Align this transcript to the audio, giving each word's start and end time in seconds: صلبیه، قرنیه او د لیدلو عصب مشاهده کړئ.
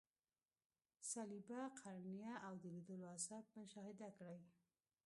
صلبیه، 1.11 1.61
قرنیه 1.81 2.33
او 2.47 2.53
د 2.61 2.63
لیدلو 2.75 3.07
عصب 3.15 3.43
مشاهده 3.59 4.09
کړئ. 4.17 4.39